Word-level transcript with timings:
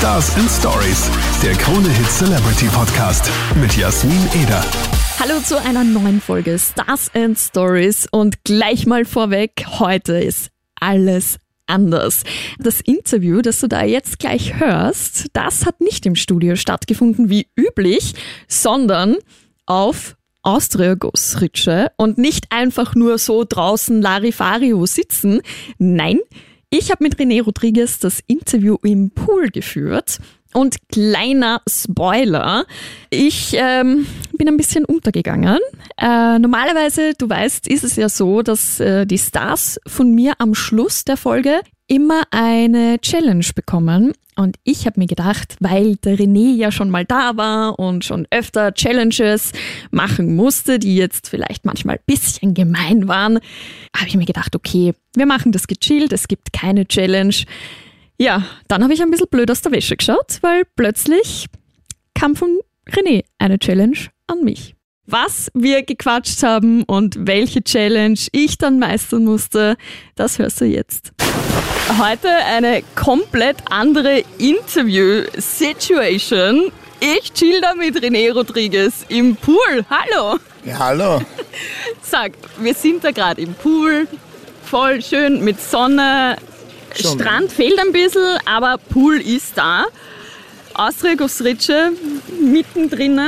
Stars 0.00 0.34
and 0.36 0.50
Stories, 0.50 1.10
der 1.42 1.52
Krone 1.52 1.90
Hit 1.90 2.10
Celebrity 2.10 2.68
Podcast 2.68 3.30
mit 3.60 3.76
Jasmin 3.76 4.30
Eder. 4.42 4.64
Hallo 5.18 5.40
zu 5.40 5.60
einer 5.60 5.84
neuen 5.84 6.22
Folge 6.22 6.58
Stars 6.58 7.10
and 7.14 7.38
Stories 7.38 8.08
und 8.10 8.42
gleich 8.42 8.86
mal 8.86 9.04
vorweg, 9.04 9.66
heute 9.78 10.14
ist 10.14 10.48
alles 10.80 11.36
anders. 11.66 12.22
Das 12.58 12.80
Interview, 12.80 13.42
das 13.42 13.60
du 13.60 13.66
da 13.66 13.84
jetzt 13.84 14.18
gleich 14.18 14.58
hörst, 14.58 15.26
das 15.34 15.66
hat 15.66 15.82
nicht 15.82 16.06
im 16.06 16.14
Studio 16.14 16.56
stattgefunden 16.56 17.28
wie 17.28 17.48
üblich, 17.54 18.14
sondern 18.48 19.16
auf 19.66 20.16
Austria 20.40 20.94
Gossritsche 20.94 21.92
und 21.98 22.16
nicht 22.16 22.46
einfach 22.48 22.94
nur 22.94 23.18
so 23.18 23.44
draußen 23.46 24.00
Larifario 24.00 24.86
sitzen. 24.86 25.42
Nein, 25.76 26.20
ich 26.70 26.90
habe 26.90 27.04
mit 27.04 27.16
René 27.16 27.42
Rodriguez 27.42 27.98
das 27.98 28.20
Interview 28.26 28.76
im 28.82 29.10
Pool 29.10 29.48
geführt. 29.48 30.18
Und 30.52 30.88
kleiner 30.88 31.62
Spoiler, 31.68 32.66
ich 33.08 33.54
ähm, 33.56 34.06
bin 34.32 34.48
ein 34.48 34.56
bisschen 34.56 34.84
untergegangen. 34.84 35.60
Äh, 35.96 36.38
normalerweise, 36.40 37.12
du 37.16 37.28
weißt, 37.28 37.68
ist 37.68 37.84
es 37.84 37.94
ja 37.94 38.08
so, 38.08 38.42
dass 38.42 38.80
äh, 38.80 39.06
die 39.06 39.18
Stars 39.18 39.80
von 39.86 40.12
mir 40.12 40.34
am 40.38 40.56
Schluss 40.56 41.04
der 41.04 41.16
Folge 41.16 41.60
immer 41.90 42.22
eine 42.30 42.98
Challenge 43.00 43.46
bekommen. 43.54 44.12
Und 44.36 44.56
ich 44.64 44.86
habe 44.86 45.00
mir 45.00 45.08
gedacht, 45.08 45.56
weil 45.58 45.96
der 45.96 46.16
René 46.16 46.54
ja 46.56 46.72
schon 46.72 46.88
mal 46.88 47.04
da 47.04 47.36
war 47.36 47.78
und 47.78 48.04
schon 48.04 48.26
öfter 48.30 48.72
Challenges 48.72 49.52
machen 49.90 50.34
musste, 50.36 50.78
die 50.78 50.96
jetzt 50.96 51.28
vielleicht 51.28 51.66
manchmal 51.66 51.96
ein 51.96 52.02
bisschen 52.06 52.54
gemein 52.54 53.08
waren, 53.08 53.40
habe 53.94 54.06
ich 54.06 54.16
mir 54.16 54.24
gedacht, 54.24 54.54
okay, 54.54 54.94
wir 55.14 55.26
machen 55.26 55.52
das 55.52 55.66
gechillt, 55.66 56.12
es 56.12 56.28
gibt 56.28 56.52
keine 56.52 56.86
Challenge. 56.86 57.34
Ja, 58.18 58.44
dann 58.68 58.82
habe 58.82 58.94
ich 58.94 59.02
ein 59.02 59.10
bisschen 59.10 59.28
blöd 59.28 59.50
aus 59.50 59.62
der 59.62 59.72
Wäsche 59.72 59.96
geschaut, 59.96 60.38
weil 60.42 60.62
plötzlich 60.76 61.46
kam 62.14 62.36
von 62.36 62.60
René 62.88 63.24
eine 63.38 63.58
Challenge 63.58 63.98
an 64.28 64.44
mich. 64.44 64.74
Was 65.06 65.50
wir 65.54 65.82
gequatscht 65.82 66.42
haben 66.44 66.84
und 66.84 67.16
welche 67.26 67.64
Challenge 67.64 68.20
ich 68.30 68.58
dann 68.58 68.78
meistern 68.78 69.24
musste, 69.24 69.76
das 70.14 70.38
hörst 70.38 70.60
du 70.60 70.66
jetzt. 70.66 71.12
Heute 71.98 72.28
eine 72.28 72.84
komplett 72.94 73.56
andere 73.68 74.22
Interview-Situation. 74.38 76.70
Ich 77.00 77.32
chill 77.32 77.60
da 77.60 77.74
mit 77.74 77.96
René 77.96 78.32
Rodriguez 78.32 79.04
im 79.08 79.34
Pool. 79.34 79.84
Hallo. 79.90 80.38
Ja, 80.64 80.78
hallo. 80.78 81.20
Sag, 82.00 82.34
wir 82.60 82.74
sind 82.74 83.02
da 83.02 83.10
gerade 83.10 83.42
im 83.42 83.54
Pool, 83.54 84.06
voll 84.64 85.02
schön 85.02 85.42
mit 85.42 85.60
Sonne. 85.60 86.36
Schon. 86.94 87.18
Strand 87.18 87.50
fehlt 87.50 87.80
ein 87.80 87.90
bisschen, 87.90 88.38
aber 88.44 88.78
Pool 88.78 89.20
ist 89.20 89.58
da. 89.58 89.86
Austria 90.74 91.16
Gossritsche 91.16 91.90
mittendrin. 92.40 93.18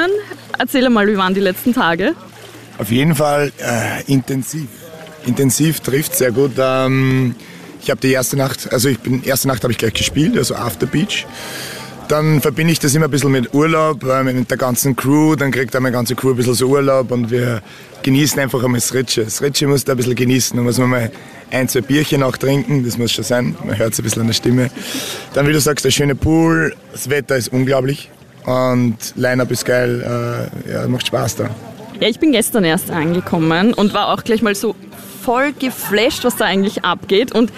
Erzähl 0.56 0.88
mal, 0.88 1.08
wie 1.08 1.16
waren 1.16 1.34
die 1.34 1.40
letzten 1.40 1.74
Tage? 1.74 2.14
Auf 2.78 2.92
jeden 2.92 3.16
Fall 3.16 3.50
äh, 3.58 4.04
intensiv. 4.06 4.68
Intensiv 5.26 5.80
trifft 5.80 6.14
sehr 6.14 6.30
gut. 6.30 6.52
Ähm, 6.58 7.34
ich 7.82 7.90
habe 7.90 8.00
die 8.00 8.12
erste 8.12 8.36
Nacht, 8.36 8.72
also 8.72 8.88
ich 8.88 9.00
bin 9.00 9.22
erste 9.24 9.48
Nacht 9.48 9.62
habe 9.64 9.72
ich 9.72 9.78
gleich 9.78 9.94
gespielt, 9.94 10.36
also 10.36 10.54
After 10.54 10.86
Beach. 10.86 11.26
Dann 12.08 12.40
verbinde 12.40 12.72
ich 12.72 12.78
das 12.78 12.94
immer 12.94 13.06
ein 13.06 13.10
bisschen 13.10 13.32
mit 13.32 13.54
Urlaub, 13.54 14.04
äh, 14.04 14.22
mit 14.22 14.50
der 14.50 14.56
ganzen 14.58 14.94
Crew. 14.94 15.34
Dann 15.34 15.50
kriegt 15.50 15.74
auch 15.74 15.80
meine 15.80 15.94
ganze 15.94 16.14
Crew 16.14 16.30
ein 16.30 16.36
bisschen 16.36 16.54
so 16.54 16.66
Urlaub 16.68 17.10
und 17.10 17.30
wir 17.30 17.62
genießen 18.02 18.38
einfach 18.38 18.62
einmal 18.62 18.80
das 18.80 18.92
Ritsche. 18.92 19.24
Das 19.24 19.40
Ritsche 19.40 19.66
muss 19.66 19.84
da 19.84 19.92
ein 19.92 19.96
bisschen 19.96 20.14
genießen. 20.14 20.56
Da 20.56 20.62
muss 20.62 20.78
man 20.78 20.90
mal 20.90 21.10
ein, 21.50 21.68
zwei 21.68 21.80
Bierchen 21.80 22.22
auch 22.22 22.36
trinken, 22.36 22.84
das 22.84 22.98
muss 22.98 23.12
schon 23.12 23.24
sein. 23.24 23.56
Man 23.64 23.78
hört 23.78 23.94
es 23.94 23.98
ein 23.98 24.02
bisschen 24.02 24.22
an 24.22 24.28
der 24.28 24.34
Stimme. 24.34 24.70
Dann, 25.32 25.48
wie 25.48 25.52
du 25.52 25.60
sagst, 25.60 25.84
der 25.84 25.90
schöne 25.90 26.14
Pool, 26.14 26.74
das 26.92 27.08
Wetter 27.08 27.36
ist 27.36 27.48
unglaublich 27.48 28.10
und 28.44 28.96
Line-Up 29.16 29.50
ist 29.50 29.64
geil. 29.64 30.50
Äh, 30.66 30.72
ja, 30.72 30.88
macht 30.88 31.06
Spaß 31.06 31.36
da. 31.36 31.50
Ja, 32.00 32.08
ich 32.08 32.18
bin 32.18 32.32
gestern 32.32 32.64
erst 32.64 32.90
angekommen 32.90 33.74
und 33.74 33.94
war 33.94 34.08
auch 34.08 34.24
gleich 34.24 34.42
mal 34.42 34.54
so 34.54 34.74
voll 35.22 35.52
geflasht, 35.52 36.24
was 36.24 36.36
da 36.36 36.44
eigentlich 36.44 36.84
abgeht. 36.84 37.32
Und 37.32 37.52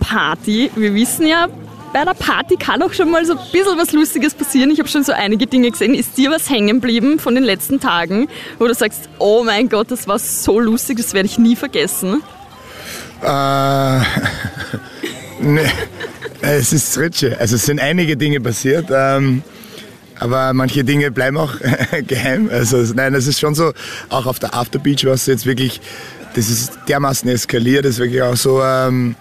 Party, 0.00 0.70
wir 0.74 0.94
wissen 0.94 1.26
ja, 1.26 1.48
bei 1.92 2.04
der 2.04 2.14
Party 2.14 2.56
kann 2.56 2.82
auch 2.82 2.92
schon 2.92 3.10
mal 3.10 3.24
so 3.24 3.32
ein 3.32 3.38
bisschen 3.50 3.78
was 3.78 3.92
Lustiges 3.92 4.34
passieren. 4.34 4.70
Ich 4.70 4.78
habe 4.78 4.88
schon 4.88 5.04
so 5.04 5.12
einige 5.12 5.46
Dinge 5.46 5.70
gesehen. 5.70 5.94
Ist 5.94 6.16
dir 6.16 6.30
was 6.30 6.48
hängen 6.50 6.80
geblieben 6.80 7.18
von 7.18 7.34
den 7.34 7.44
letzten 7.44 7.80
Tagen, 7.80 8.28
wo 8.58 8.66
du 8.66 8.74
sagst, 8.74 9.08
oh 9.18 9.42
mein 9.44 9.68
Gott, 9.68 9.90
das 9.90 10.06
war 10.06 10.18
so 10.18 10.60
lustig, 10.60 10.98
das 10.98 11.14
werde 11.14 11.26
ich 11.26 11.38
nie 11.38 11.56
vergessen? 11.56 12.22
Äh, 13.22 13.26
ne, 15.40 15.70
es 16.42 16.72
ist 16.72 16.96
Ritsche. 16.98 17.36
Also 17.40 17.56
es 17.56 17.64
sind 17.64 17.80
einige 17.80 18.16
Dinge 18.16 18.40
passiert. 18.40 18.86
Ähm, 18.90 19.42
aber 20.20 20.52
manche 20.52 20.84
Dinge 20.84 21.10
bleiben 21.10 21.36
auch 21.36 21.54
geheim. 22.06 22.50
Also 22.52 22.78
nein, 22.94 23.14
es 23.14 23.26
ist 23.26 23.40
schon 23.40 23.54
so, 23.54 23.72
auch 24.08 24.26
auf 24.26 24.38
der 24.38 24.54
After 24.54 24.78
Beach 24.78 25.04
war 25.04 25.14
es 25.14 25.26
jetzt 25.26 25.46
wirklich, 25.46 25.80
das 26.38 26.48
ist 26.48 26.78
dermaßen 26.86 27.28
eskaliert, 27.28 27.84
das 27.84 27.94
ist 27.94 27.98
wirklich 27.98 28.22
auch 28.22 28.36
so, 28.36 28.62
ähm, 28.62 29.16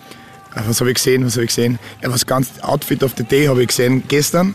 was 0.53 0.79
habe 0.79 0.91
ich 0.91 0.95
gesehen, 0.95 1.25
was 1.25 1.33
habe 1.33 1.45
ich 1.45 1.50
gesehen? 1.50 1.79
Ja, 2.01 2.11
was 2.11 2.25
ganz 2.25 2.50
Outfit 2.61 3.03
of 3.03 3.13
the 3.17 3.23
Day 3.23 3.47
habe 3.47 3.61
ich 3.61 3.69
gesehen 3.69 4.03
gestern. 4.07 4.53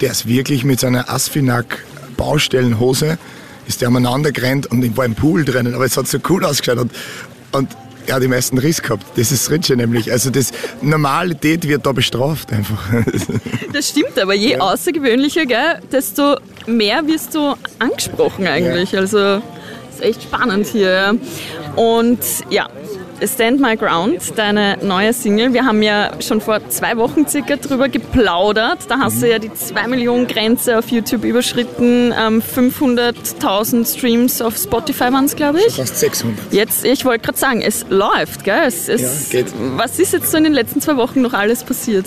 Der 0.00 0.10
ist 0.10 0.26
wirklich 0.26 0.64
mit 0.64 0.80
seiner 0.80 1.08
Asfinag 1.08 1.84
Baustellenhose 2.16 3.18
ist 3.66 3.80
der 3.80 3.88
umeinander 3.88 4.32
gerannt 4.32 4.66
und 4.66 4.84
ich 4.84 4.96
war 4.96 5.04
im 5.04 5.14
Pool 5.14 5.44
drinnen, 5.44 5.74
aber 5.74 5.84
es 5.84 5.96
hat 5.96 6.06
so 6.06 6.18
cool 6.28 6.44
ausgeschaut 6.44 6.78
und, 6.78 6.92
und 7.52 7.68
er 8.06 8.16
hat 8.16 8.22
die 8.22 8.28
meisten 8.28 8.58
Riss 8.58 8.82
gehabt. 8.82 9.06
Das 9.16 9.30
ist 9.30 9.50
Ritsche 9.50 9.76
nämlich. 9.76 10.10
Also 10.10 10.30
das 10.30 10.50
Normalität 10.82 11.66
wird 11.66 11.86
da 11.86 11.92
bestraft 11.92 12.52
einfach. 12.52 12.82
Das 13.72 13.88
stimmt, 13.88 14.18
aber 14.18 14.34
je 14.34 14.58
außergewöhnlicher, 14.58 15.46
gell, 15.46 15.80
desto 15.90 16.36
mehr 16.66 17.06
wirst 17.06 17.34
du 17.34 17.54
angesprochen 17.78 18.46
eigentlich. 18.46 18.94
Also 18.94 19.40
ist 20.02 20.08
echt 20.08 20.22
spannend 20.24 20.66
hier. 20.66 21.16
Und 21.76 22.18
ja, 22.50 22.68
Stand 23.24 23.60
My 23.60 23.76
Ground, 23.76 24.36
deine 24.36 24.78
neue 24.82 25.12
Single. 25.12 25.52
Wir 25.52 25.64
haben 25.64 25.82
ja 25.82 26.10
schon 26.20 26.40
vor 26.40 26.58
zwei 26.68 26.96
Wochen 26.96 27.26
circa 27.26 27.56
drüber 27.56 27.88
geplaudert. 27.88 28.78
Da 28.88 28.98
hast 28.98 29.22
du 29.22 29.30
ja 29.30 29.38
die 29.38 29.52
2 29.52 29.86
Millionen 29.86 30.26
Grenze 30.26 30.78
auf 30.78 30.88
YouTube 30.88 31.24
überschritten. 31.24 32.12
Ähm, 32.18 32.42
500.000 32.42 33.96
Streams 33.96 34.42
auf 34.42 34.56
Spotify 34.56 35.12
waren 35.12 35.26
es, 35.26 35.36
glaube 35.36 35.60
ich. 35.66 35.76
Fast 35.76 35.98
600. 35.98 36.52
Jetzt, 36.52 36.84
ich 36.84 37.04
wollte 37.04 37.24
gerade 37.24 37.38
sagen, 37.38 37.62
es 37.62 37.86
läuft, 37.88 38.44
gell? 38.44 38.62
Es, 38.66 38.88
es, 38.88 39.32
Ja, 39.32 39.40
geht. 39.40 39.52
Was 39.76 39.98
ist 39.98 40.12
jetzt 40.12 40.30
so 40.30 40.36
in 40.36 40.44
den 40.44 40.52
letzten 40.54 40.80
zwei 40.80 40.96
Wochen 40.96 41.22
noch 41.22 41.32
alles 41.32 41.62
passiert? 41.62 42.06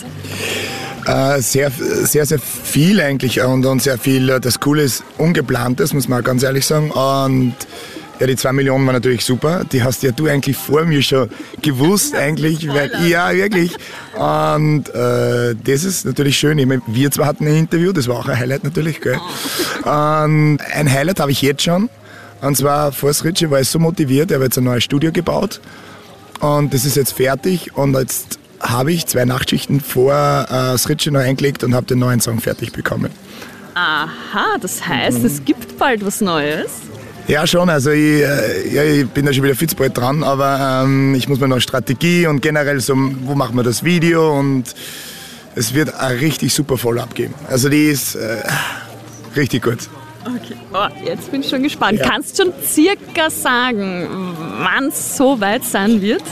Äh, 1.05 1.41
sehr, 1.41 1.71
sehr, 1.71 2.25
sehr 2.25 2.39
viel 2.39 2.99
eigentlich 2.99 3.41
und, 3.41 3.65
und 3.65 3.81
sehr 3.81 3.97
viel, 3.97 4.29
äh, 4.29 4.39
das 4.39 4.59
Coole 4.59 4.83
ist, 4.83 5.03
ungeplantes, 5.17 5.93
muss 5.93 6.07
man 6.07 6.23
ganz 6.23 6.41
ehrlich 6.41 6.65
sagen. 6.65 6.89
Und 6.91 7.53
ja, 8.19 8.27
die 8.27 8.35
zwei 8.35 8.53
Millionen 8.53 8.85
waren 8.85 8.95
natürlich 8.95 9.25
super. 9.25 9.65
Die 9.71 9.83
hast 9.83 10.01
ja 10.03 10.11
du 10.11 10.27
eigentlich 10.27 10.55
vor 10.55 10.85
mir 10.85 11.01
schon 11.01 11.29
gewusst, 11.61 12.15
eigentlich. 12.15 12.67
Weil, 12.67 12.91
ja, 13.07 13.33
wirklich. 13.33 13.75
Und 14.15 14.89
äh, 14.95 15.53
das 15.63 15.83
ist 15.83 16.05
natürlich 16.05 16.37
schön. 16.37 16.57
Ich 16.57 16.65
meine, 16.65 16.81
wir 16.87 17.11
zwei 17.11 17.25
hatten 17.25 17.45
ein 17.45 17.55
Interview, 17.55 17.91
das 17.91 18.07
war 18.07 18.17
auch 18.17 18.27
ein 18.27 18.39
Highlight 18.39 18.63
natürlich. 18.63 19.01
Gell? 19.01 19.19
Und 19.83 20.59
ein 20.73 20.91
Highlight 20.91 21.19
habe 21.19 21.31
ich 21.31 21.41
jetzt 21.41 21.63
schon. 21.63 21.89
Und 22.41 22.55
zwar, 22.57 22.91
Forst 22.91 23.23
Ritchie 23.25 23.49
war 23.49 23.61
ich 23.61 23.69
so 23.69 23.79
motiviert, 23.79 24.31
er 24.31 24.37
hat 24.37 24.43
jetzt 24.43 24.57
ein 24.57 24.63
neues 24.63 24.83
Studio 24.83 25.11
gebaut. 25.11 25.59
Und 26.39 26.73
das 26.73 26.85
ist 26.85 26.95
jetzt 26.95 27.13
fertig. 27.13 27.75
Und 27.75 27.95
jetzt 27.97 28.39
habe 28.69 28.91
ich 28.91 29.05
zwei 29.07 29.25
Nachtschichten 29.25 29.79
vor 29.79 30.13
äh, 30.13 30.77
noch 31.11 31.19
eingelegt 31.19 31.63
und 31.63 31.73
habe 31.75 31.85
den 31.85 31.99
neuen 31.99 32.19
Song 32.21 32.39
fertig 32.39 32.71
bekommen. 32.71 33.11
Aha, 33.73 34.57
das 34.61 34.87
heißt, 34.87 35.19
Mhm. 35.19 35.25
es 35.25 35.43
gibt 35.43 35.77
bald 35.77 36.05
was 36.05 36.21
Neues. 36.21 36.71
Ja, 37.27 37.45
schon. 37.47 37.69
Also 37.69 37.89
ich, 37.89 38.21
äh, 38.21 38.73
ja, 38.73 38.83
ich 38.83 39.07
bin 39.09 39.25
da 39.25 39.33
schon 39.33 39.43
wieder 39.43 39.55
viel 39.55 39.67
zu 39.69 39.75
bald 39.75 39.97
dran, 39.97 40.23
aber 40.23 40.83
ähm, 40.83 41.15
ich 41.15 41.27
muss 41.27 41.39
mir 41.39 41.47
noch 41.47 41.59
Strategie 41.59 42.27
und 42.27 42.41
generell 42.41 42.79
so, 42.79 42.93
wo 43.23 43.33
machen 43.35 43.55
wir 43.55 43.63
das 43.63 43.83
Video 43.83 44.37
und 44.37 44.63
es 45.55 45.73
wird 45.73 45.93
ein 45.95 46.17
richtig 46.17 46.53
super 46.53 46.77
Follow-up 46.77 47.15
geben. 47.15 47.33
Also 47.49 47.67
die 47.69 47.85
ist 47.87 48.15
äh, 48.15 48.43
richtig 49.35 49.63
gut. 49.63 49.79
Okay. 50.23 50.55
Oh, 50.73 50.87
jetzt 51.05 51.31
bin 51.31 51.41
ich 51.41 51.49
schon 51.49 51.63
gespannt. 51.63 51.99
Ja. 51.99 52.09
Kannst 52.09 52.37
schon 52.37 52.51
circa 52.63 53.29
sagen, 53.29 54.07
wann 54.63 54.87
es 54.87 55.17
so 55.17 55.39
weit 55.39 55.63
sein 55.63 56.01
wird? 56.01 56.23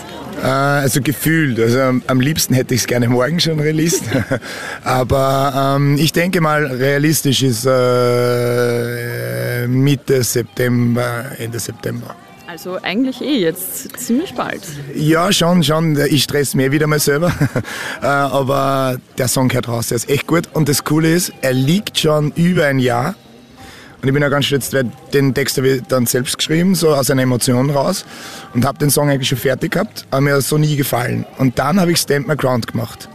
Äh, 0.41 0.45
also 0.45 1.01
gefühlt. 1.01 1.59
Also 1.59 1.79
am, 1.79 2.21
liebsten 2.21 2.53
hätte 2.53 2.73
ich 2.73 2.81
es 2.81 2.87
gerne 2.87 3.09
morgen 3.09 3.39
schon 3.39 3.59
released. 3.59 4.03
aber 4.83 5.75
ähm, 5.77 5.97
ich 5.97 6.13
denke 6.13 6.41
mal, 6.41 6.65
realistisch 6.65 7.43
ist 7.43 7.65
äh, 7.65 9.67
Mitte 9.67 10.23
September, 10.23 11.25
Ende 11.37 11.59
September. 11.59 12.15
Also 12.53 12.77
eigentlich 12.83 13.19
eh 13.21 13.39
jetzt 13.39 13.97
ziemlich 13.97 14.35
bald. 14.35 14.61
Ja, 14.93 15.31
schon, 15.31 15.63
schon. 15.63 15.97
Ich 16.09 16.23
stress 16.23 16.53
mir 16.53 16.71
wieder 16.71 16.87
mal 16.87 16.99
selber. 16.99 17.31
Äh, 18.01 18.05
Aber 18.05 18.97
der 19.17 19.29
Song 19.29 19.47
gehört 19.47 19.69
raus, 19.69 19.87
der 19.87 19.95
ist 19.95 20.09
echt 20.09 20.27
gut. 20.27 20.49
Und 20.53 20.67
das 20.67 20.83
Coole 20.83 21.13
ist, 21.13 21.31
er 21.41 21.53
liegt 21.53 21.97
schon 21.97 22.31
über 22.35 22.65
ein 22.65 22.79
Jahr. 22.79 23.15
Und 24.03 24.09
ich 24.09 24.13
bin 24.13 24.21
ja 24.21 24.27
ganz 24.27 24.47
stolz, 24.47 24.73
weil 24.73 24.91
den 25.13 25.33
Text 25.33 25.55
habe 25.55 25.69
ich 25.69 25.83
dann 25.87 26.05
selbst 26.05 26.37
geschrieben, 26.37 26.75
so 26.75 26.93
aus 26.93 27.09
einer 27.09 27.21
Emotion 27.21 27.69
raus. 27.69 28.03
Und 28.53 28.65
habe 28.65 28.77
den 28.77 28.89
Song 28.89 29.09
eigentlich 29.09 29.29
schon 29.29 29.37
fertig 29.37 29.71
gehabt, 29.71 30.05
aber 30.11 30.19
mir 30.19 30.33
hat 30.35 30.43
so 30.43 30.57
nie 30.57 30.75
gefallen. 30.75 31.25
Und 31.37 31.57
dann 31.57 31.79
habe 31.79 31.93
ich 31.93 31.99
Stand 31.99 32.27
My 32.27 32.35
Ground 32.35 32.67
gemacht. 32.67 33.07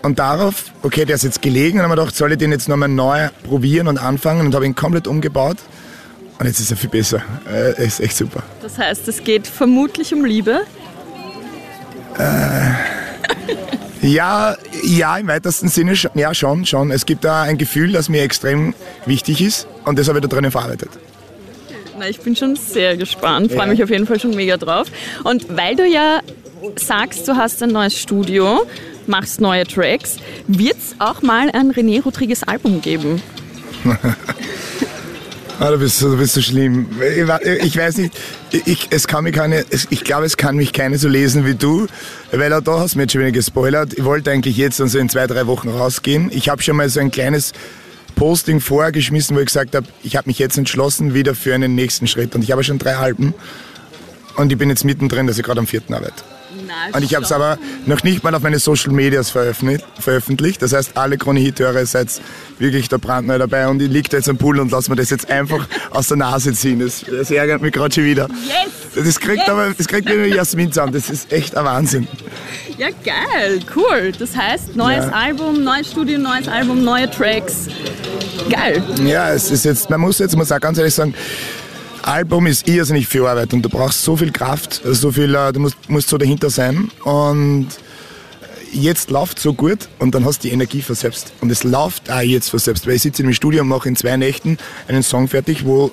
Und 0.00 0.18
darauf, 0.18 0.72
okay, 0.80 1.04
der 1.04 1.16
ist 1.16 1.24
jetzt 1.24 1.42
gelegen 1.42 1.76
und 1.76 1.84
haben 1.84 1.90
wir 1.90 1.96
gedacht, 1.96 2.16
soll 2.16 2.32
ich 2.32 2.38
den 2.38 2.52
jetzt 2.52 2.70
nochmal 2.70 2.88
neu 2.88 3.28
probieren 3.46 3.86
und 3.86 3.98
anfangen 3.98 4.46
und 4.46 4.54
habe 4.54 4.64
ihn 4.64 4.74
komplett 4.74 5.06
umgebaut. 5.06 5.58
Und 6.38 6.46
jetzt 6.46 6.58
ist 6.58 6.70
er 6.70 6.78
viel 6.78 6.88
besser. 6.88 7.20
Er 7.44 7.76
ist 7.76 8.00
echt 8.00 8.16
super. 8.16 8.42
Das 8.62 8.78
heißt, 8.78 9.06
es 9.08 9.22
geht 9.22 9.46
vermutlich 9.46 10.14
um 10.14 10.24
Liebe. 10.24 10.62
Ja, 14.00 14.56
ja, 14.82 15.18
im 15.18 15.28
weitesten 15.28 15.68
Sinne, 15.68 15.92
ja, 16.14 16.32
schon, 16.32 16.64
schon. 16.64 16.90
Es 16.90 17.04
gibt 17.04 17.24
da 17.24 17.42
ein 17.42 17.58
Gefühl, 17.58 17.92
das 17.92 18.08
mir 18.08 18.22
extrem 18.22 18.74
wichtig 19.04 19.42
ist 19.42 19.68
und 19.84 19.98
das 19.98 20.08
habe 20.08 20.18
ich 20.18 20.22
da 20.22 20.28
drinnen 20.28 20.50
verarbeitet. 20.50 20.90
Na, 21.98 22.08
ich 22.08 22.20
bin 22.20 22.34
schon 22.34 22.56
sehr 22.56 22.96
gespannt, 22.96 23.52
freue 23.52 23.60
Ja. 23.60 23.66
mich 23.66 23.82
auf 23.82 23.90
jeden 23.90 24.06
Fall 24.06 24.18
schon 24.18 24.34
mega 24.34 24.56
drauf. 24.56 24.88
Und 25.24 25.56
weil 25.56 25.76
du 25.76 25.86
ja 25.86 26.20
sagst, 26.76 27.26
du 27.28 27.36
hast 27.36 27.62
ein 27.62 27.70
neues 27.70 27.98
Studio, 27.98 28.64
machst 29.06 29.40
neue 29.40 29.66
Tracks, 29.66 30.16
wird 30.46 30.76
es 30.78 30.94
auch 30.98 31.22
mal 31.22 31.50
ein 31.50 31.72
René 31.72 32.02
Rodriguez 32.02 32.42
Album 32.44 32.80
geben? 32.80 33.20
Ah, 35.60 35.70
du 35.70 35.78
bist 35.78 35.98
so, 35.98 36.10
du 36.10 36.16
bist 36.16 36.34
so 36.34 36.40
schlimm. 36.40 36.88
Ich, 37.62 37.76
weiß 37.76 37.98
nicht, 37.98 38.18
ich, 38.66 38.88
es 38.90 39.06
kann 39.06 39.22
mich 39.22 39.34
keine, 39.34 39.64
ich 39.90 40.02
glaube, 40.02 40.26
es 40.26 40.36
kann 40.36 40.56
mich 40.56 40.72
keine 40.72 40.98
so 40.98 41.06
lesen 41.08 41.46
wie 41.46 41.54
du, 41.54 41.86
weil 42.32 42.52
auch 42.52 42.62
da 42.62 42.80
hast 42.80 42.94
du 42.94 42.98
mir 42.98 43.04
jetzt 43.04 43.12
schon 43.12 43.20
wieder 43.20 43.30
gespoilert. 43.30 43.92
Ich 43.96 44.02
wollte 44.02 44.32
eigentlich 44.32 44.56
jetzt 44.56 44.80
also 44.80 44.98
in 44.98 45.08
zwei, 45.08 45.28
drei 45.28 45.46
Wochen 45.46 45.68
rausgehen. 45.68 46.30
Ich 46.32 46.48
habe 46.48 46.60
schon 46.62 46.74
mal 46.76 46.88
so 46.88 46.98
ein 46.98 47.12
kleines 47.12 47.52
Posting 48.22 48.60
vorgeschmissen, 48.60 49.34
wo 49.34 49.40
ich 49.40 49.46
gesagt 49.46 49.74
habe, 49.74 49.84
ich 50.04 50.14
habe 50.14 50.28
mich 50.28 50.38
jetzt 50.38 50.56
entschlossen 50.56 51.12
wieder 51.12 51.34
für 51.34 51.56
einen 51.56 51.74
nächsten 51.74 52.06
Schritt. 52.06 52.36
Und 52.36 52.44
ich 52.44 52.52
habe 52.52 52.62
schon 52.62 52.78
drei 52.78 52.94
Alben 52.94 53.34
und 54.36 54.52
ich 54.52 54.56
bin 54.56 54.68
jetzt 54.68 54.84
mittendrin, 54.84 55.26
dass 55.26 55.38
ich 55.38 55.42
gerade 55.42 55.58
am 55.58 55.66
vierten 55.66 55.92
arbeite. 55.92 56.22
Und 56.92 57.02
ich 57.02 57.16
habe 57.16 57.24
es 57.24 57.32
aber 57.32 57.58
noch 57.84 58.04
nicht 58.04 58.22
mal 58.22 58.32
auf 58.36 58.42
meine 58.42 58.60
Social 58.60 58.92
Medias 58.92 59.30
veröffentlicht. 59.30 60.62
Das 60.62 60.72
heißt, 60.72 60.96
alle 60.96 61.18
Krone-Hit-Hörer 61.18 61.84
seid 61.84 62.20
wirklich 62.60 62.88
da 62.88 62.96
brandneu 62.96 63.38
dabei 63.38 63.66
und 63.66 63.82
ich 63.82 63.90
liege 63.90 64.08
da 64.08 64.18
jetzt 64.18 64.28
am 64.28 64.38
Pool 64.38 64.60
und 64.60 64.70
lass 64.70 64.88
mir 64.88 64.94
das 64.94 65.10
jetzt 65.10 65.28
einfach 65.28 65.66
aus 65.90 66.06
der 66.06 66.18
Nase 66.18 66.52
ziehen. 66.52 66.78
Das, 66.78 67.04
das 67.04 67.28
ärgert 67.32 67.60
mich 67.60 67.72
gerade 67.72 67.92
schon 67.92 68.04
wieder. 68.04 68.28
Yes! 68.46 69.04
Das 69.04 69.18
kriegt 69.18 69.38
Yes! 69.38 69.48
aber, 69.48 69.74
das 69.76 69.88
kriegt 69.88 70.04
mir 70.04 70.14
nur 70.16 70.26
Jasmin 70.26 70.70
zusammen. 70.70 70.92
Das 70.92 71.10
ist 71.10 71.32
echt 71.32 71.56
ein 71.56 71.64
Wahnsinn. 71.64 72.06
Ja, 72.78 72.88
geil, 73.04 73.58
cool. 73.74 74.12
Das 74.16 74.36
heißt, 74.36 74.76
neues 74.76 75.06
Ja. 75.06 75.10
Album, 75.10 75.64
neues 75.64 75.90
Studio, 75.90 76.18
neues 76.20 76.46
Album, 76.46 76.84
neue 76.84 77.10
Tracks. 77.10 77.66
Geil. 78.50 78.82
Ja, 79.04 79.30
es 79.32 79.50
ist 79.50 79.64
jetzt, 79.64 79.90
man 79.90 80.00
muss 80.00 80.18
jetzt, 80.18 80.36
muss 80.36 80.52
auch 80.52 80.60
ganz 80.60 80.78
ehrlich 80.78 80.94
sagen, 80.94 81.14
Album 82.02 82.46
ist 82.46 82.68
irrsinnig 82.68 83.06
viel 83.06 83.24
Arbeit 83.24 83.52
und 83.52 83.62
du 83.62 83.68
brauchst 83.68 84.02
so 84.02 84.16
viel 84.16 84.32
Kraft, 84.32 84.82
so 84.84 85.12
viel, 85.12 85.34
äh, 85.34 85.52
du 85.52 85.60
musst, 85.60 85.76
musst 85.88 86.08
so 86.08 86.18
dahinter 86.18 86.50
sein 86.50 86.90
und 87.04 87.68
jetzt 88.72 89.10
läuft 89.10 89.38
so 89.38 89.52
gut 89.54 89.88
und 89.98 90.14
dann 90.14 90.24
hast 90.24 90.42
du 90.42 90.48
die 90.48 90.54
Energie 90.54 90.82
für 90.82 90.94
selbst. 90.94 91.32
Und 91.40 91.50
es 91.50 91.62
läuft 91.62 92.10
auch 92.10 92.20
jetzt 92.20 92.50
für 92.50 92.58
selbst, 92.58 92.86
weil 92.86 92.94
ich 92.94 93.02
sitze 93.02 93.22
im 93.22 93.32
Studio 93.32 93.62
und 93.62 93.68
mache 93.68 93.88
in 93.88 93.96
zwei 93.96 94.16
Nächten 94.16 94.58
einen 94.88 95.02
Song 95.02 95.28
fertig, 95.28 95.64
wo, 95.64 95.92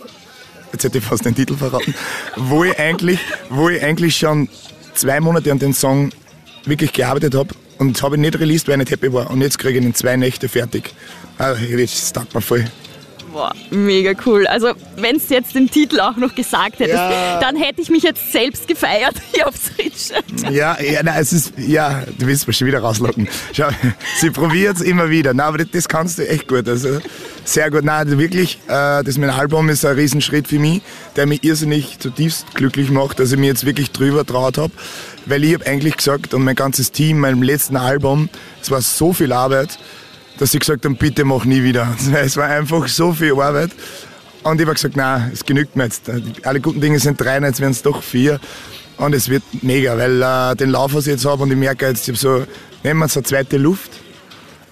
jetzt 0.72 0.84
hätte 0.84 0.98
ich 0.98 1.04
fast 1.04 1.26
den 1.26 1.36
Titel 1.36 1.56
verraten, 1.56 1.94
wo 2.36 2.64
ich 2.64 2.78
eigentlich, 2.80 3.20
wo 3.50 3.70
ich 3.70 3.82
eigentlich 3.84 4.16
schon 4.16 4.50
zwei 4.96 5.20
Monate 5.20 5.52
an 5.52 5.60
den 5.60 5.74
Song 5.74 6.12
wirklich 6.66 6.94
gearbeitet 6.94 7.36
habe 7.36 7.54
und 7.78 8.02
habe 8.02 8.16
ihn 8.16 8.22
nicht 8.22 8.40
released, 8.40 8.68
weil 8.68 8.76
ich 8.76 8.90
nicht 8.90 8.92
happy 8.92 9.14
war. 9.14 9.30
Und 9.30 9.42
jetzt 9.42 9.60
kriege 9.60 9.78
ich 9.78 9.84
ihn 9.84 9.88
in 9.88 9.96
zwei 9.96 10.16
Nächte 10.16 10.50
fertig. 10.50 10.94
Also, 11.40 11.66
das 11.78 12.14
taugt 12.14 12.36
mir 12.36 12.42
voll. 12.42 12.66
Boah, 13.32 13.54
mega 13.70 14.14
cool. 14.26 14.48
Also, 14.48 14.72
wenn 14.98 15.18
es 15.18 15.30
jetzt 15.30 15.54
den 15.54 15.70
Titel 15.70 16.00
auch 16.00 16.16
noch 16.18 16.34
gesagt 16.34 16.80
hättest, 16.80 16.98
Ja. 16.98 17.40
dann 17.40 17.56
hätte 17.56 17.80
ich 17.80 17.90
mich 17.92 18.02
jetzt 18.02 18.32
selbst 18.32 18.68
gefeiert. 18.68 19.14
Ich 19.34 19.46
hab's 19.46 19.72
Ritsche. 19.78 20.16
Ja, 20.52 20.78
ja, 20.82 21.04
nein, 21.04 21.16
es 21.22 21.32
ist, 21.32 21.54
ja, 21.58 22.04
du 22.18 22.26
willst 22.26 22.48
mich 22.48 22.58
schon 22.58 22.68
wieder 22.68 22.80
rauslocken. 22.80 23.30
Schau, 23.54 23.70
sie 24.20 24.32
probiert 24.32 24.78
es 24.78 24.82
immer 24.82 25.10
wieder. 25.12 25.34
Nein, 25.36 25.46
aber 25.46 25.60
das, 25.60 25.68
das 25.72 25.88
kannst 25.88 26.18
du 26.18 26.28
echt 26.28 26.48
gut. 26.48 26.68
Also, 26.68 27.00
sehr 27.46 27.70
gut. 27.70 27.84
Nein, 27.86 28.08
also 28.08 28.18
wirklich, 28.18 28.58
äh, 28.68 29.04
das 29.04 29.18
mein 29.20 29.30
Album 29.30 29.70
ist 29.70 29.86
ein 29.86 29.96
Riesenschritt 29.96 30.48
für 30.48 30.58
mich, 30.60 30.82
der 31.16 31.28
mich 31.28 31.44
irrsinnig 31.44 32.00
zutiefst 32.00 32.54
glücklich 32.56 32.90
macht, 32.90 33.20
dass 33.20 33.32
ich 33.32 33.38
mir 33.38 33.48
jetzt 33.48 33.66
wirklich 33.66 33.92
drüber 33.92 34.26
traut 34.26 34.58
habe. 34.58 34.74
Weil 35.28 35.44
ich 35.44 35.54
habe 35.54 35.68
eigentlich 35.68 35.98
gesagt, 35.98 36.34
und 36.34 36.44
mein 36.44 36.56
ganzes 36.56 36.92
Team, 36.92 37.20
meinem 37.20 37.44
letzten 37.44 37.78
Album, 37.78 38.28
es 38.62 38.72
war 38.72 38.82
so 38.82 39.14
viel 39.14 39.32
Arbeit, 39.32 39.78
dass 40.40 40.52
sie 40.52 40.60
gesagt 40.60 40.86
haben, 40.86 40.96
bitte 40.96 41.26
mach 41.26 41.46
nie 41.46 41.64
wieder. 41.64 41.96
Es 42.14 42.38
war 42.38 42.48
einfach 42.48 42.88
so 42.88 43.14
viel 43.14 43.34
Arbeit. 43.34 43.72
Und 44.42 44.60
ich 44.60 44.66
habe 44.66 44.74
gesagt, 44.74 44.96
nein, 44.96 45.32
es 45.34 45.46
genügt 45.46 45.76
mir 45.76 45.84
jetzt. 45.84 46.10
Alle 46.44 46.62
guten 46.62 46.80
Dinge 46.80 46.98
sind 47.00 47.20
drei, 47.20 47.40
jetzt 47.40 47.60
werden 47.60 47.72
es 47.72 47.82
doch 47.82 48.02
vier. 48.02 48.40
Und 48.98 49.14
es 49.14 49.30
wird 49.30 49.44
mega, 49.62 49.98
weil 49.98 50.22
äh, 50.22 50.56
den 50.56 50.72
Lauf, 50.72 50.94
was 50.94 51.08
ich 51.08 51.12
jetzt 51.12 51.26
habe, 51.26 51.44
und 51.44 51.52
ich 51.52 51.58
merke 51.58 51.88
jetzt, 51.88 52.08
ich 52.08 52.10
habe 52.10 52.18
so, 52.18 52.46
nehmen 52.84 53.00
wir 53.00 53.08
so 53.10 53.20
eine 53.20 53.26
zweite 53.28 53.58
Luft, 53.58 53.92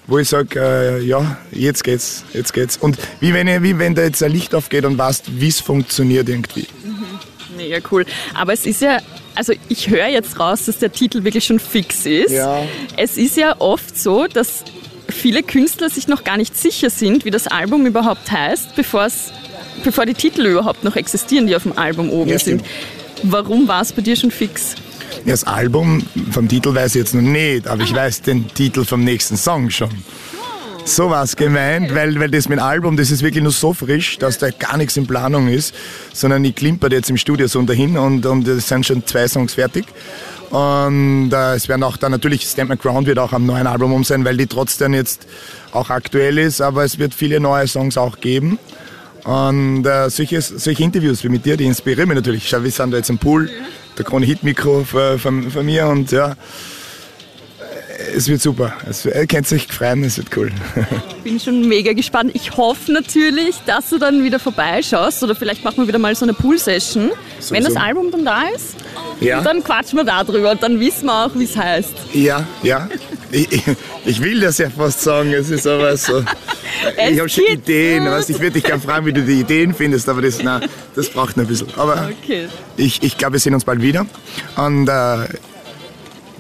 wo 0.06 0.20
ich 0.20 0.30
sage, 0.30 0.60
äh, 0.60 1.04
ja, 1.04 1.38
jetzt 1.52 1.84
geht's, 1.84 2.24
jetzt 2.34 2.54
geht's. 2.54 2.78
Und 2.78 2.98
wie 3.20 3.34
wenn, 3.34 3.48
ich, 3.48 3.62
wie 3.62 3.78
wenn 3.78 3.94
da 3.94 4.04
jetzt 4.04 4.24
ein 4.24 4.32
Licht 4.32 4.56
aufgeht 4.56 4.86
und 4.86 4.98
weißt, 4.98 5.40
wie 5.40 5.50
es 5.50 5.60
funktioniert 5.60 6.30
irgendwie. 6.30 6.68
Mega 7.56 7.80
cool. 7.92 8.06
Aber 8.34 8.54
es 8.54 8.66
ist 8.66 8.82
ja, 8.82 9.00
also 9.36 9.54
ich 9.68 9.90
höre 9.90 10.08
jetzt 10.08 10.40
raus, 10.40 10.66
dass 10.66 10.80
der 10.80 10.92
Titel 10.92 11.24
wirklich 11.24 11.46
schon 11.46 11.60
fix 11.60 12.06
ist. 12.06 12.32
Ja. 12.32 12.64
Es 12.96 13.18
ist 13.18 13.36
ja 13.36 13.56
oft 13.60 13.98
so, 13.98 14.28
dass 14.28 14.64
viele 15.10 15.44
Künstler 15.44 15.90
sich 15.90 16.08
noch 16.08 16.24
gar 16.24 16.38
nicht 16.38 16.58
sicher 16.58 16.90
sind, 16.90 17.26
wie 17.26 17.32
das 17.32 17.48
Album 17.48 17.86
überhaupt 17.86 18.32
heißt, 18.32 18.76
bevor 18.76 20.06
die 20.06 20.14
Titel 20.14 20.46
überhaupt 20.46 20.84
noch 20.84 20.96
existieren, 20.96 21.48
die 21.48 21.56
auf 21.56 21.64
dem 21.64 21.78
Album 21.78 22.10
oben 22.10 22.30
Ja, 22.32 22.40
sind. 22.40 22.64
Warum 23.24 23.68
war 23.68 23.82
es 23.82 23.92
bei 23.92 24.02
dir 24.02 24.16
schon 24.16 24.32
fix? 24.32 24.76
Ja, 25.26 25.32
Das 25.32 25.44
Album 25.46 26.04
vom 26.32 26.48
Titel 26.48 26.74
weiß 26.76 26.96
ich 26.96 27.00
jetzt 27.00 27.16
noch 27.16 27.22
nicht, 27.22 27.68
aber 27.68 27.84
ich 27.84 27.94
weiß 27.94 28.22
den 28.22 28.48
Titel 28.54 28.86
vom 28.86 29.04
nächsten 29.04 29.38
Song 29.38 29.70
schon. 29.70 29.90
So 30.86 31.10
war 31.10 31.24
es 31.24 31.36
gemeint, 31.36 31.94
weil, 31.94 32.18
weil 32.18 32.32
das 32.32 32.48
mit 32.48 32.60
Album, 32.60 32.96
das 32.96 33.12
ist 33.12 33.22
wirklich 33.22 33.44
nur 33.44 33.52
so 33.52 33.74
frisch, 33.74 34.18
dass 34.20 34.38
da 34.38 34.50
gar 34.52 34.78
nichts 34.78 34.96
in 34.96 35.06
Planung 35.06 35.50
ist, 35.50 35.76
sondern 36.14 36.46
ich 36.46 36.56
klimper 36.56 36.90
jetzt 36.90 37.10
im 37.10 37.18
Studio 37.18 37.48
so 37.48 37.62
dahin 37.64 37.98
und, 37.98 38.26
und 38.26 38.48
es 38.48 38.70
sind 38.70 38.86
schon 38.86 39.06
zwei 39.06 39.28
Songs 39.28 39.56
fertig. 39.56 39.84
Und 40.50 41.32
äh, 41.34 41.56
es 41.56 41.68
werden 41.68 41.84
auch 41.84 41.98
dann 41.98 42.12
natürlich, 42.12 42.44
Stand 42.44 42.70
My 42.70 42.78
Ground 42.78 43.08
wird 43.08 43.20
auch 43.20 43.34
am 43.34 43.46
neuen 43.46 43.68
Album 43.68 43.94
um 43.94 44.04
sein, 44.04 44.24
weil 44.24 44.38
die 44.38 44.48
trotzdem 44.48 44.94
jetzt 44.94 45.28
auch 45.72 45.90
aktuell 45.90 46.38
ist, 46.38 46.62
aber 46.62 46.84
es 46.86 47.00
wird 47.00 47.14
viele 47.14 47.40
neue 47.40 47.68
Songs 47.68 47.98
auch 47.98 48.20
geben. 48.20 48.58
Und 49.26 49.86
äh, 49.86 50.10
solche, 50.10 50.42
solche 50.42 50.84
Interviews 50.84 51.24
wie 51.24 51.30
mit 51.30 51.46
dir, 51.46 51.58
die 51.58 51.66
inspirieren 51.66 52.08
mich 52.08 52.16
natürlich. 52.16 52.48
Schau, 52.48 52.64
wir 52.64 52.72
sind 52.72 52.92
da 52.92 52.98
jetzt 52.98 53.10
im 53.10 53.18
Pool, 53.18 53.50
der 53.98 54.06
Krone 54.06 54.26
Hit 54.26 54.44
Mikro 54.44 54.86
von, 54.86 55.20
von, 55.20 55.52
von 55.52 55.66
mir 55.66 55.88
und 55.88 56.12
ja, 56.12 56.36
es 58.18 58.28
wird 58.28 58.42
super. 58.42 58.74
Es, 58.90 59.06
ihr 59.06 59.28
könnt 59.28 59.52
euch 59.52 59.68
freuen, 59.68 60.04
es 60.04 60.18
wird 60.18 60.36
cool. 60.36 60.52
Bin 61.24 61.40
schon 61.40 61.68
mega 61.68 61.94
gespannt. 61.94 62.32
Ich 62.34 62.58
hoffe 62.58 62.92
natürlich, 62.92 63.56
dass 63.66 63.90
du 63.90 63.98
dann 63.98 64.24
wieder 64.24 64.40
vorbeischaust 64.40 65.24
oder 65.24 65.36
vielleicht 65.36 65.64
machen 65.64 65.78
wir 65.78 65.88
wieder 65.88 66.00
mal 66.00 66.16
so 66.16 66.26
eine 66.26 66.34
Pool-Session. 66.34 67.12
Wenn 67.50 67.64
das 67.64 67.76
Album 67.76 68.12
dann 68.12 68.26
da 68.26 68.44
ist, 68.56 68.76
Ja. 69.22 69.42
dann 69.42 69.64
quatschen 69.64 69.98
wir 70.00 70.04
da 70.04 70.24
drüber 70.24 70.52
und 70.52 70.62
dann 70.64 70.80
wissen 70.80 71.06
wir 71.06 71.26
auch, 71.26 71.32
wie 71.36 71.44
es 71.46 71.56
heißt. 71.56 71.94
Ja, 72.14 72.46
ja. 72.64 72.90
Ich, 73.32 73.52
ich, 73.52 73.64
ich 74.06 74.22
will 74.22 74.40
das 74.40 74.58
ja 74.58 74.70
fast 74.70 75.02
sagen, 75.02 75.34
es 75.34 75.50
ist 75.50 75.68
aber 75.68 75.96
so. 75.98 76.24
Ich 77.12 77.18
habe 77.20 77.30
schon. 77.30 77.44
Ideen. 77.46 78.06
Weißt, 78.06 78.30
ich 78.30 78.40
würde 78.40 78.52
dich 78.52 78.64
gerne 78.64 78.82
fragen, 78.82 79.06
wie 79.06 79.14
du 79.14 79.22
die 79.24 79.40
Ideen 79.40 79.74
findest, 79.74 80.08
aber 80.10 80.22
das, 80.22 80.40
na, 80.44 80.62
das 80.96 81.10
braucht 81.10 81.36
noch 81.38 81.44
ein 81.46 81.48
bisschen. 81.48 81.68
Aber 81.76 82.10
Okay. 82.24 82.48
ich, 82.76 83.02
ich 83.02 83.18
glaube, 83.18 83.34
wir 83.34 83.40
sehen 83.40 83.54
uns 83.54 83.64
bald 83.66 83.82
wieder. 83.82 84.06
Und 84.58 84.88
äh, 84.88 85.28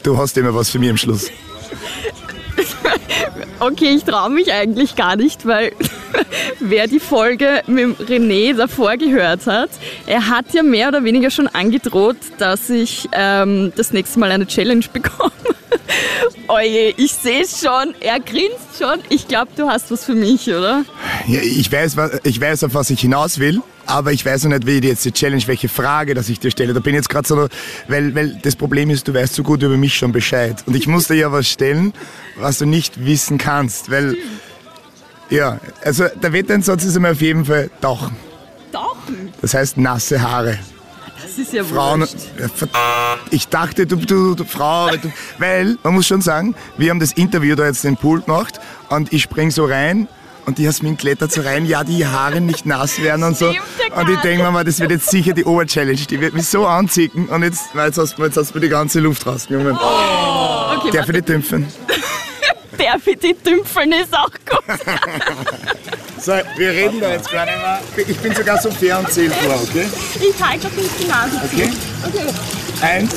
du 0.04 0.18
hast 0.18 0.38
immer 0.38 0.54
was 0.54 0.70
für 0.70 0.80
mich 0.80 0.90
am 0.90 0.98
Schluss. 0.98 1.30
Okay, 3.60 3.96
ich 3.96 4.04
traue 4.04 4.30
mich 4.30 4.52
eigentlich 4.52 4.96
gar 4.96 5.16
nicht, 5.16 5.46
weil 5.48 5.72
wer 6.60 6.88
die 6.88 7.00
Folge 7.00 7.62
mit 7.68 7.98
René 8.00 8.56
davor 8.56 8.98
gehört 8.98 9.48
hat, 9.48 9.70
er 10.06 10.28
hat 10.28 10.54
ja 10.54 10.64
mehr 10.64 10.90
oder 10.90 11.04
weniger 11.04 11.32
schon 11.32 11.48
angedroht, 11.48 12.18
dass 12.38 12.70
ich 12.70 13.10
ähm, 13.14 13.74
das 13.76 13.94
nächste 13.94 14.20
Mal 14.20 14.32
eine 14.32 14.46
Challenge 14.46 14.86
bekomme. 14.94 15.32
Oje, 16.48 16.94
ich 16.98 17.14
sehe 17.14 17.42
es 17.42 17.60
schon, 17.60 17.94
er 18.00 18.20
grinst 18.20 18.78
schon. 18.78 19.00
Ich 19.10 19.28
glaube, 19.28 19.52
du 19.56 19.68
hast 19.68 19.92
was 19.92 20.06
für 20.06 20.16
mich, 20.16 20.48
oder? 20.48 20.86
Ja, 21.28 21.42
ich, 21.42 21.72
weiß, 21.72 21.96
ich 22.24 22.40
weiß, 22.40 22.64
auf 22.64 22.74
was 22.74 22.90
ich 22.90 23.02
hinaus 23.02 23.40
will, 23.40 23.62
aber 23.88 24.12
ich 24.12 24.25
weiß 24.25 24.44
noch 24.44 24.51
nicht, 24.51 24.67
wie 24.67 24.86
jetzt 24.86 25.06
die 25.06 25.12
Challenge, 25.12 25.41
welche 25.48 25.70
Frage, 25.70 26.13
dass 26.13 26.29
ich 26.29 26.39
dir 26.39 26.51
stelle. 26.51 26.74
Da 26.74 26.79
bin 26.79 26.94
ich 26.94 26.98
jetzt 26.98 27.10
gerade 27.10 27.27
so, 27.27 27.48
weil, 27.88 28.13
weil 28.13 28.36
das 28.41 28.56
Problem 28.56 28.89
ist, 28.89 29.08
du 29.08 29.13
weißt 29.13 29.34
so 29.34 29.44
gut 29.44 29.63
über 29.63 29.77
mich 29.77 29.96
schon 29.96 30.12
Bescheid. 30.12 30.62
Und 30.65 30.75
ich 30.75 30.88
muss 30.88 31.08
dir 31.08 31.15
ja 31.15 31.32
was 31.32 31.48
stellen, 31.48 31.94
was 32.38 32.60
du 32.60 32.65
nicht 32.65 33.06
wissen 33.06 33.38
kannst, 33.38 33.89
weil, 33.89 34.17
ja, 35.29 35.60
also 35.84 36.06
der 36.22 36.34
Wetteinsatz 36.34 36.84
ist 36.84 36.96
einmal 36.96 37.13
auf 37.13 37.22
jeden 37.22 37.46
Fall 37.46 37.70
tauchen. 37.82 38.15
Tauchen. 38.72 39.34
Das 39.41 39.53
heißt 39.53 39.77
nasse 39.77 40.22
Haare. 40.22 40.60
Das 41.22 41.38
ist 41.38 41.53
ja 41.53 41.63
Frauen, 41.63 42.08
ich 43.32 43.48
dachte, 43.48 43.86
du, 43.86 43.96
du, 43.96 44.36
du 44.36 44.44
Frau, 44.44 44.88
weil 44.88 44.98
du, 44.98 45.13
weil, 45.38 45.77
man 45.84 45.94
muss 45.94 46.08
schon 46.08 46.22
sagen, 46.22 46.56
wir 46.77 46.89
haben 46.89 47.00
das 47.00 47.12
Interview 47.12 47.56
da 47.56 47.65
jetzt 47.65 47.86
in 47.86 47.94
den 47.94 47.98
Pool 47.98 48.22
gemacht 48.22 48.60
und 48.89 49.12
ich 49.13 49.24
spring 49.24 49.51
so 49.51 49.65
rein 49.65 50.08
und 50.48 50.58
die 50.58 50.63
Jasmin 50.63 50.98
klettert 50.98 51.32
so 51.32 51.42
rein, 51.42 51.66
ja, 51.66 51.84
die 51.84 52.06
Haare 52.08 52.42
nicht 52.42 52.66
nass 52.66 53.00
werden 53.01 53.24
und 53.24 53.38
so. 53.38 53.48
Und 53.50 54.10
ich 54.10 54.20
denke 54.22 54.44
mir 54.44 54.51
mal, 54.51 54.63
das 54.63 54.80
wird 54.80 54.92
jetzt 54.92 55.10
sicher 55.12 55.34
die 55.34 55.44
Oberchallenge, 55.44 56.06
die 56.10 56.20
wird 56.20 56.34
mich 56.34 56.48
so 56.48 56.66
anziehen 56.66 57.27
und 57.30 57.44
jetzt, 57.44 57.66
jetzt, 57.75 57.98
hast, 57.98 58.18
du- 58.18 58.24
jetzt 58.24 58.38
hast 58.38 58.51
du 58.51 58.56
mir 58.56 58.62
die 58.62 58.70
ganze 58.70 59.00
Luft 59.00 59.25
rausgenommen. 59.27 59.74
Okay, 59.75 59.84
Darf 59.84 60.92
ich 60.92 60.96
warte. 60.96 61.12
nicht 61.13 61.30
dümpfen? 61.30 61.68
der 62.80 63.00
für 63.00 63.16
die 63.16 63.34
Tümpfeln 63.36 63.92
ist 63.92 64.13
auch 64.18 64.30
gut. 64.50 64.63
So, 66.20 66.32
wir 66.58 66.72
reden 66.72 67.00
da 67.00 67.12
jetzt 67.12 67.32
gar 67.32 67.46
nicht 67.46 67.56
mehr. 67.58 67.80
Ich 68.08 68.18
bin 68.18 68.34
sogar 68.34 68.60
so 68.60 68.72
fair 68.72 68.98
und 68.98 69.10
zähl 69.13 69.30
vor, 69.30 69.54
okay? 69.62 69.86
Ich 70.20 70.44
halte 70.44 70.68
doch 70.68 70.75
nicht 70.75 70.89
die 71.00 71.06
Nase 71.08 71.39
zu. 71.39 71.46
Okay? 71.56 71.72
Okay. 72.08 72.34
Eins. 72.82 73.12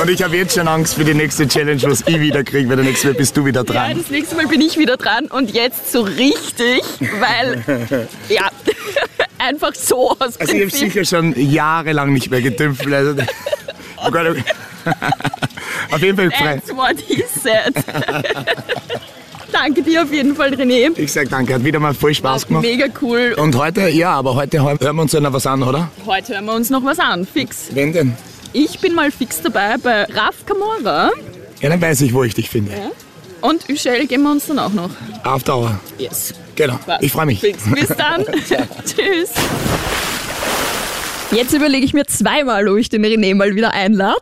Und 0.00 0.10
ich 0.10 0.22
habe 0.22 0.36
jetzt 0.36 0.54
schon 0.54 0.68
Angst 0.68 0.94
für 0.94 1.04
die 1.04 1.14
nächste 1.14 1.48
Challenge, 1.48 1.82
was 1.82 2.02
ich 2.06 2.20
wieder 2.20 2.44
kriege, 2.44 2.68
weil 2.68 2.76
der 2.76 2.84
nächste 2.84 3.08
Mal 3.08 3.14
bist 3.14 3.36
du 3.36 3.44
wieder 3.44 3.64
Ja, 3.66 3.72
dran. 3.88 3.98
das 3.98 4.10
nächste 4.10 4.36
Mal 4.36 4.46
bin 4.46 4.60
ich 4.60 4.78
wieder 4.78 4.96
dran 4.96 5.26
und 5.26 5.52
jetzt 5.52 5.90
so 5.90 6.02
richtig, 6.02 6.82
weil, 7.18 7.64
ja, 8.28 8.48
einfach 9.38 9.74
so 9.74 10.12
aus 10.12 10.38
Also 10.38 10.52
ich 10.52 10.62
habe 10.62 10.70
sicher 10.70 11.04
schon 11.04 11.34
jahrelang 11.36 12.12
nicht 12.12 12.30
mehr 12.30 12.40
getümpft. 12.40 12.86
Also, 12.86 13.14
oh 14.04 14.10
Gott. 14.10 14.36
Auf 15.90 16.00
jeden 16.00 16.16
Fall 16.16 16.30
frei. 16.30 16.54
That's 16.56 16.74
what 16.76 16.96
he 17.06 17.24
said. 17.42 17.74
Danke 19.50 19.82
dir 19.82 20.02
auf 20.02 20.12
jeden 20.12 20.36
Fall, 20.36 20.54
René. 20.54 20.96
Ich 20.96 21.12
sag 21.12 21.28
danke, 21.30 21.54
hat 21.54 21.64
wieder 21.64 21.80
mal 21.80 21.94
voll 21.94 22.14
Spaß 22.14 22.46
gemacht. 22.46 22.62
Mega 22.62 22.86
cool. 23.02 23.34
Und 23.36 23.56
heute, 23.56 23.88
ja, 23.88 24.12
aber 24.12 24.34
heute 24.34 24.62
hören 24.62 24.96
wir 24.96 25.02
uns 25.02 25.12
ja 25.12 25.20
noch 25.20 25.32
was 25.32 25.46
an, 25.46 25.62
oder? 25.62 25.90
Heute 26.06 26.34
hören 26.34 26.44
wir 26.44 26.54
uns 26.54 26.70
noch 26.70 26.84
was 26.84 26.98
an, 26.98 27.26
fix. 27.26 27.68
Wenn 27.72 27.92
denn? 27.92 28.16
Ich 28.52 28.78
bin 28.80 28.94
mal 28.94 29.10
fix 29.10 29.40
dabei 29.42 29.76
bei 29.76 30.04
Raf 30.04 30.44
Kamora 30.46 31.10
Ja, 31.60 31.68
dann 31.68 31.80
weiß 31.80 32.00
ich, 32.02 32.12
wo 32.12 32.24
ich 32.24 32.34
dich 32.34 32.48
finde. 32.48 32.72
und 33.40 33.68
Michelle 33.68 34.06
geben 34.06 34.22
wir 34.24 34.32
uns 34.32 34.46
dann 34.46 34.58
auch 34.58 34.72
noch. 34.72 34.90
Auf 35.24 35.42
Dauer. 35.44 35.78
Yes. 35.98 36.34
Genau. 36.56 36.78
Ich 37.00 37.12
freue 37.12 37.26
mich. 37.26 37.40
Fix. 37.40 37.62
Bis 37.72 37.88
dann. 37.88 38.24
Tschüss. 38.84 39.30
Jetzt 41.30 41.52
überlege 41.52 41.84
ich 41.84 41.92
mir 41.92 42.06
zweimal, 42.06 42.66
ob 42.68 42.78
ich 42.78 42.88
den 42.88 43.04
René 43.04 43.34
mal 43.34 43.54
wieder 43.54 43.72
einlade. 43.72 44.18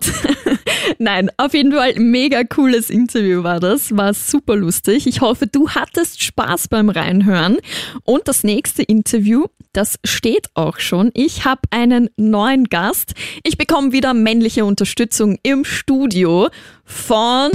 Nein, 0.98 1.30
auf 1.36 1.54
jeden 1.54 1.72
Fall 1.72 1.94
mega 1.96 2.44
cooles 2.44 2.90
Interview 2.90 3.42
war 3.42 3.60
das. 3.60 3.96
War 3.96 4.14
super 4.14 4.56
lustig. 4.56 5.06
Ich 5.06 5.20
hoffe, 5.20 5.46
du 5.46 5.70
hattest 5.70 6.22
Spaß 6.22 6.68
beim 6.68 6.88
Reinhören. 6.88 7.58
Und 8.04 8.28
das 8.28 8.44
nächste 8.44 8.82
Interview, 8.82 9.46
das 9.72 9.98
steht 10.04 10.48
auch 10.54 10.78
schon. 10.78 11.10
Ich 11.14 11.44
habe 11.44 11.62
einen 11.70 12.10
neuen 12.16 12.64
Gast. 12.64 13.14
Ich 13.42 13.58
bekomme 13.58 13.92
wieder 13.92 14.14
männliche 14.14 14.64
Unterstützung 14.64 15.38
im 15.42 15.64
Studio 15.64 16.48
von 16.84 17.50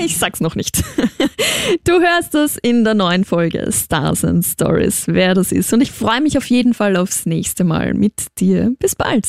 ich 0.04 0.18
sag's 0.18 0.40
noch 0.40 0.54
nicht. 0.54 0.82
Du 1.84 2.00
hörst 2.00 2.34
es 2.34 2.56
in 2.56 2.84
der 2.84 2.94
neuen 2.94 3.24
Folge 3.24 3.70
Stars 3.70 4.24
and 4.24 4.44
Stories, 4.44 5.04
wer 5.06 5.34
das 5.34 5.52
ist. 5.52 5.72
Und 5.72 5.82
ich 5.82 5.92
freue 5.92 6.20
mich 6.20 6.36
auf 6.36 6.46
jeden 6.46 6.74
Fall 6.74 6.96
aufs 6.96 7.26
nächste 7.26 7.62
Mal 7.64 7.94
mit 7.94 8.26
dir. 8.38 8.74
Bis 8.78 8.96
bald. 8.96 9.28